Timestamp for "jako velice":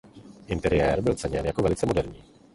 1.45-1.85